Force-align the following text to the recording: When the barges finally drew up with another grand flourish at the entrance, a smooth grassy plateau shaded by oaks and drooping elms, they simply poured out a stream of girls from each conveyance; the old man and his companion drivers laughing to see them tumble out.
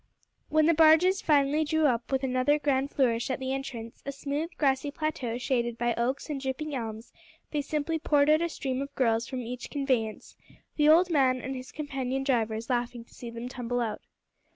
When 0.49 0.65
the 0.65 0.73
barges 0.73 1.21
finally 1.21 1.63
drew 1.63 1.85
up 1.85 2.11
with 2.11 2.23
another 2.23 2.57
grand 2.57 2.89
flourish 2.89 3.29
at 3.29 3.37
the 3.39 3.53
entrance, 3.53 4.01
a 4.03 4.11
smooth 4.11 4.49
grassy 4.57 4.89
plateau 4.89 5.37
shaded 5.37 5.77
by 5.77 5.93
oaks 5.93 6.27
and 6.27 6.41
drooping 6.41 6.73
elms, 6.73 7.13
they 7.51 7.61
simply 7.61 7.99
poured 7.99 8.27
out 8.27 8.41
a 8.41 8.49
stream 8.49 8.81
of 8.81 8.95
girls 8.95 9.27
from 9.27 9.41
each 9.41 9.69
conveyance; 9.69 10.35
the 10.75 10.89
old 10.89 11.11
man 11.11 11.39
and 11.39 11.55
his 11.55 11.71
companion 11.71 12.23
drivers 12.23 12.67
laughing 12.67 13.03
to 13.05 13.13
see 13.13 13.29
them 13.29 13.47
tumble 13.47 13.79
out. 13.79 14.01